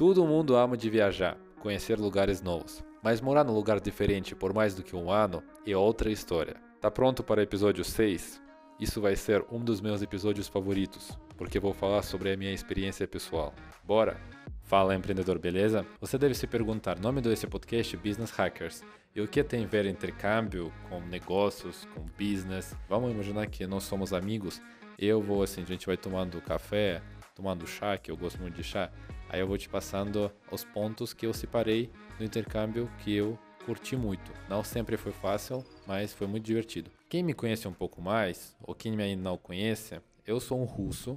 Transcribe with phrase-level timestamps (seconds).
[0.00, 2.82] Todo mundo ama de viajar, conhecer lugares novos.
[3.02, 6.56] Mas morar num lugar diferente por mais do que um ano é outra história.
[6.80, 8.40] Tá pronto para o episódio 6?
[8.80, 13.06] Isso vai ser um dos meus episódios favoritos, porque vou falar sobre a minha experiência
[13.06, 13.52] pessoal.
[13.84, 14.18] Bora!
[14.62, 15.84] Fala empreendedor, beleza?
[16.00, 18.82] Você deve se perguntar, nome desse podcast Business Hackers.
[19.14, 22.74] E o que tem a ver intercâmbio com negócios, com business?
[22.88, 24.62] Vamos imaginar que nós somos amigos.
[24.98, 27.02] Eu vou assim, a gente vai tomando café,
[27.34, 28.90] tomando chá, que eu gosto muito de chá.
[29.32, 31.88] Aí eu vou te passando os pontos que eu separei
[32.18, 34.32] no intercâmbio que eu curti muito.
[34.48, 36.90] Não sempre foi fácil, mas foi muito divertido.
[37.08, 40.64] Quem me conhece um pouco mais, ou quem me ainda não conhece, eu sou um
[40.64, 41.16] russo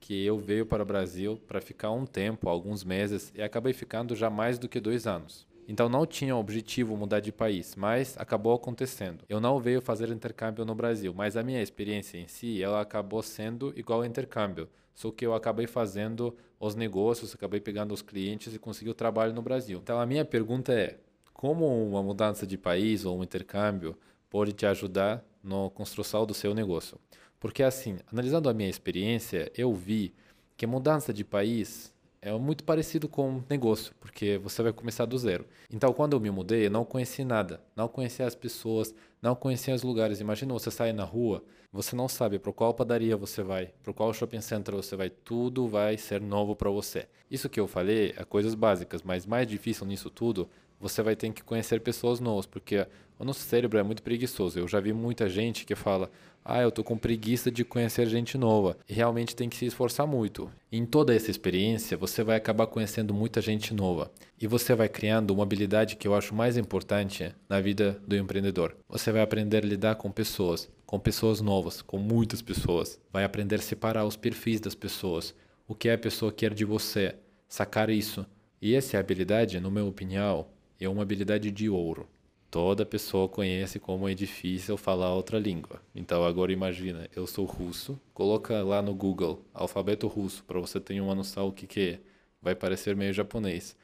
[0.00, 4.16] que eu veio para o Brasil para ficar um tempo, alguns meses, e acabei ficando
[4.16, 5.46] já mais do que dois anos.
[5.68, 9.24] Então não tinha objetivo mudar de país, mas acabou acontecendo.
[9.28, 13.22] Eu não veio fazer intercâmbio no Brasil, mas a minha experiência em si, ela acabou
[13.22, 14.68] sendo igual ao intercâmbio.
[14.94, 19.32] Só que eu acabei fazendo os negócios, acabei pegando os clientes e consegui o trabalho
[19.32, 19.80] no Brasil.
[19.82, 20.98] Então a minha pergunta é:
[21.32, 23.96] como uma mudança de país ou um intercâmbio
[24.28, 26.98] pode te ajudar na construção do seu negócio?
[27.40, 30.14] Porque assim, analisando a minha experiência, eu vi
[30.56, 31.91] que mudança de país
[32.22, 35.44] é muito parecido com negócio, porque você vai começar do zero.
[35.68, 39.74] Então, quando eu me mudei, eu não conheci nada, não conhecia as pessoas, não conhecia
[39.74, 40.20] os lugares.
[40.20, 44.12] Imagina você sair na rua, você não sabe para qual padaria você vai, para qual
[44.12, 47.06] shopping center você vai, tudo vai ser novo para você.
[47.30, 51.32] Isso que eu falei é coisas básicas, mas mais difícil nisso tudo, você vai ter
[51.32, 52.86] que conhecer pessoas novas, porque
[53.18, 54.58] o nosso cérebro é muito preguiçoso.
[54.58, 56.10] Eu já vi muita gente que fala:
[56.44, 58.76] ah, eu tô com preguiça de conhecer gente nova.
[58.88, 60.50] E realmente tem que se esforçar muito.
[60.72, 64.10] Em toda essa experiência, você vai acabar conhecendo muita gente nova.
[64.40, 68.76] E você vai criando uma habilidade que eu acho mais importante na vida do empreendedor.
[68.88, 73.00] Você vai aprender a lidar com pessoas, com pessoas novas, com muitas pessoas.
[73.10, 75.34] Vai aprender a separar os perfis das pessoas,
[75.66, 77.14] o que a pessoa quer de você,
[77.48, 78.26] sacar isso.
[78.60, 82.06] E essa habilidade, no meu opinião, é uma habilidade de ouro
[82.50, 85.80] toda pessoa conhece como é difícil falar outra língua.
[85.94, 91.00] Então agora imagina, eu sou russo, coloca lá no Google alfabeto russo para você ter
[91.00, 92.00] uma noção o que que é.
[92.42, 93.74] Vai parecer meio japonês,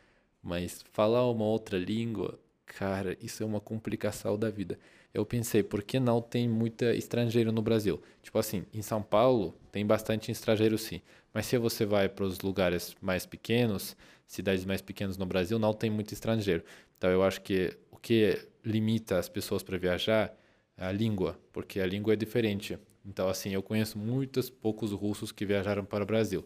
[0.43, 4.79] mas falar uma outra língua, cara, isso é uma complicação da vida.
[5.13, 8.01] Eu pensei, por que não tem muita estrangeiro no Brasil?
[8.23, 11.01] Tipo assim, em São Paulo tem bastante estrangeiro sim,
[11.33, 13.97] mas se você vai para os lugares mais pequenos,
[14.27, 16.63] cidades mais pequenas no Brasil, não tem muito estrangeiro.
[16.97, 20.35] Então eu acho que o que limita as pessoas para viajar
[20.77, 22.79] é a língua, porque a língua é diferente.
[23.05, 26.45] Então, assim, eu conheço muitos poucos russos que viajaram para o Brasil.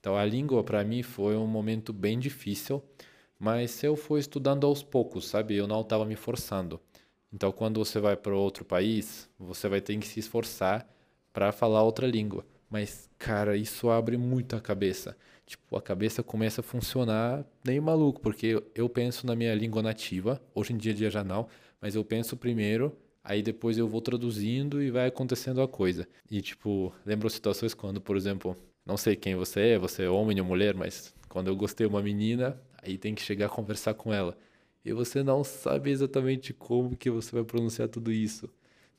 [0.00, 2.82] Então, a língua para mim foi um momento bem difícil,
[3.38, 5.56] mas eu fui estudando aos poucos, sabe?
[5.56, 6.80] Eu não estava me forçando.
[7.32, 10.88] Então, quando você vai para outro país, você vai ter que se esforçar
[11.32, 12.44] para falar outra língua.
[12.68, 15.16] Mas, cara, isso abre muito a cabeça.
[15.46, 20.40] Tipo, a cabeça começa a funcionar nem maluco, porque eu penso na minha língua nativa,
[20.54, 21.48] hoje em dia, dia já não,
[21.80, 26.06] mas eu penso primeiro, aí depois eu vou traduzindo e vai acontecendo a coisa.
[26.30, 30.38] E, tipo, lembro situações quando, por exemplo, não sei quem você é, você é homem
[30.40, 33.94] ou mulher, mas quando eu gostei de uma menina, aí tem que chegar a conversar
[33.94, 34.36] com ela.
[34.84, 38.48] E você não sabe exatamente como que você vai pronunciar tudo isso.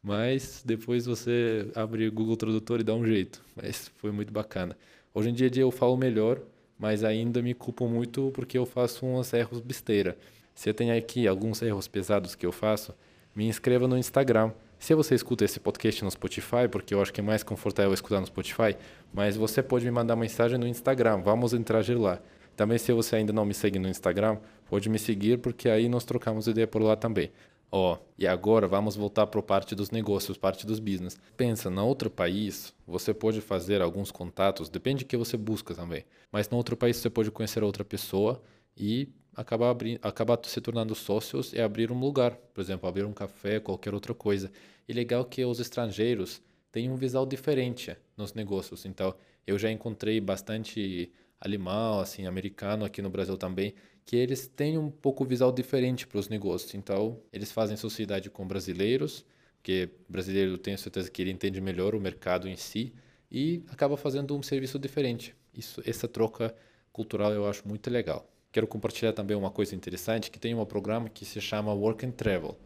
[0.04, 3.44] Mas depois você abre o Google Tradutor e dá um jeito.
[3.56, 4.78] Mas foi muito bacana.
[5.14, 6.42] Hoje em dia eu falo melhor,
[6.78, 10.18] mas ainda me culpo muito porque eu faço uns erros besteira.
[10.56, 12.94] Se eu tenho aqui alguns erros pesados que eu faço,
[13.36, 14.52] me inscreva no Instagram.
[14.80, 18.20] Se você escuta esse podcast no Spotify, porque eu acho que é mais confortável escutar
[18.20, 18.76] no Spotify,
[19.14, 22.20] mas você pode me mandar mensagem no Instagram, vamos interagir lá.
[22.56, 24.38] Também se você ainda não me segue no Instagram,
[24.72, 27.30] pode me seguir porque aí nós trocamos ideia por lá também.
[27.70, 31.20] Ó, oh, e agora vamos voltar para a parte dos negócios, parte dos business.
[31.36, 36.06] Pensa, na outro país, você pode fazer alguns contatos, depende do que você busca também.
[36.32, 38.42] Mas no outro país você pode conhecer outra pessoa
[38.78, 42.38] e acabar, abrir, acabar se tornando sócios e abrir um lugar.
[42.54, 44.50] Por exemplo, abrir um café, qualquer outra coisa.
[44.88, 48.86] E legal que os estrangeiros têm um visual diferente nos negócios.
[48.86, 49.14] Então,
[49.46, 53.74] eu já encontrei bastante alemão, assim, americano aqui no Brasil também,
[54.06, 56.76] que eles têm um pouco visual diferente para os negócios.
[56.76, 59.26] Então, eles fazem sociedade com brasileiros,
[59.64, 62.94] que brasileiro tenho certeza que ele entende melhor o mercado em si
[63.32, 65.36] e acaba fazendo um serviço diferente.
[65.54, 66.56] Isso, essa troca
[66.94, 68.30] cultural eu acho muito legal.
[68.52, 72.12] Quero compartilhar também uma coisa interessante, que tem um programa que se chama Work and
[72.12, 72.58] Travel.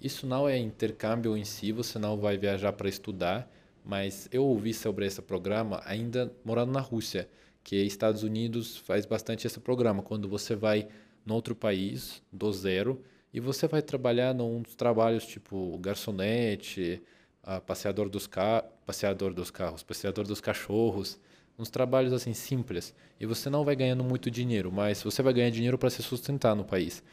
[0.00, 3.50] Isso não é intercâmbio em si, você não vai viajar para estudar,
[3.84, 7.28] mas eu ouvi sobre esse programa ainda morando na Rússia
[7.70, 10.88] que Estados Unidos faz bastante esse programa, quando você vai
[11.24, 13.00] em outro país, do zero,
[13.32, 17.00] e você vai trabalhar num trabalhos tipo garçonete,
[17.68, 18.64] passeador dos, ca...
[18.84, 21.16] passeador dos carros, passeador dos cachorros,
[21.56, 25.50] uns trabalhos assim simples e você não vai ganhando muito dinheiro, mas você vai ganhar
[25.50, 27.04] dinheiro para se sustentar no país.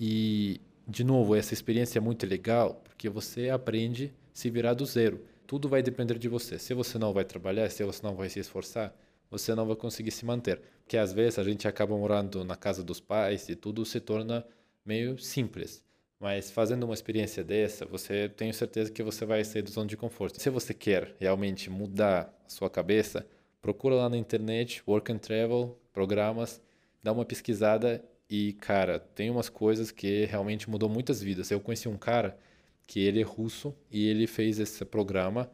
[0.00, 4.84] E de novo, essa experiência é muito legal porque você aprende a se virar do
[4.84, 5.24] zero.
[5.46, 6.58] Tudo vai depender de você.
[6.58, 8.92] Se você não vai trabalhar, se você não vai se esforçar,
[9.32, 10.60] você não vai conseguir se manter.
[10.84, 14.46] Porque às vezes a gente acaba morando na casa dos pais e tudo se torna
[14.84, 15.82] meio simples.
[16.20, 19.96] Mas fazendo uma experiência dessa, você tenho certeza que você vai sair da zona de
[19.96, 20.38] conforto.
[20.38, 23.26] Se você quer realmente mudar a sua cabeça,
[23.62, 26.60] procura lá na internet, Work and Travel, programas,
[27.02, 31.50] dá uma pesquisada e, cara, tem umas coisas que realmente mudou muitas vidas.
[31.50, 32.38] Eu conheci um cara
[32.86, 35.50] que ele é russo e ele fez esse programa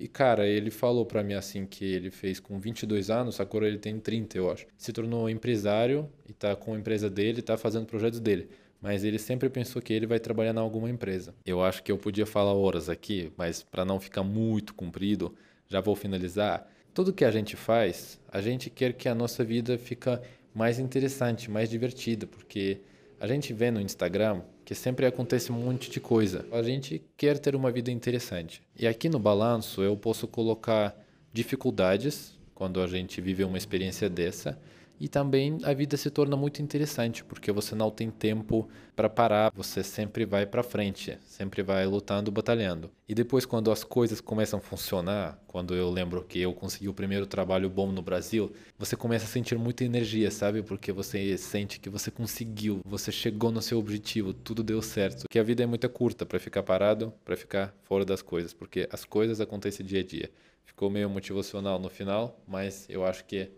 [0.00, 3.78] e, cara, ele falou para mim assim que ele fez com 22 anos, agora ele
[3.78, 4.66] tem 30, eu acho.
[4.76, 8.48] Se tornou empresário e tá com a empresa dele, tá fazendo projetos dele.
[8.80, 11.34] Mas ele sempre pensou que ele vai trabalhar em alguma empresa.
[11.44, 15.34] Eu acho que eu podia falar horas aqui, mas para não ficar muito comprido,
[15.66, 16.70] já vou finalizar.
[16.94, 20.22] Tudo que a gente faz, a gente quer que a nossa vida fica
[20.54, 22.80] mais interessante, mais divertida, porque
[23.18, 26.44] a gente vê no Instagram que sempre acontece um monte de coisa.
[26.52, 28.60] A gente quer ter uma vida interessante.
[28.78, 30.94] E aqui no balanço eu posso colocar
[31.32, 34.60] dificuldades quando a gente vive uma experiência dessa
[35.00, 39.52] e também a vida se torna muito interessante, porque você não tem tempo para parar,
[39.54, 42.90] você sempre vai para frente, sempre vai lutando, batalhando.
[43.08, 46.94] E depois quando as coisas começam a funcionar, quando eu lembro que eu consegui o
[46.94, 50.62] primeiro trabalho bom no Brasil, você começa a sentir muita energia, sabe?
[50.62, 55.28] Porque você sente que você conseguiu, você chegou no seu objetivo, tudo deu certo.
[55.28, 58.88] Que a vida é muito curta para ficar parado, para ficar fora das coisas, porque
[58.90, 60.30] as coisas acontecem dia a dia.
[60.64, 63.50] Ficou meio motivacional no final, mas eu acho que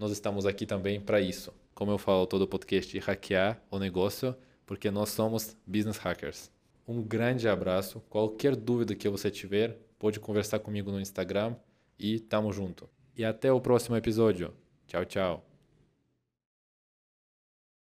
[0.00, 1.52] nós estamos aqui também para isso.
[1.74, 6.50] Como eu falo todo o podcast, hackear o negócio, porque nós somos business hackers.
[6.88, 8.00] Um grande abraço.
[8.08, 11.54] Qualquer dúvida que você tiver, pode conversar comigo no Instagram
[11.98, 12.88] e tamo junto.
[13.14, 14.54] E até o próximo episódio.
[14.86, 15.49] Tchau, tchau.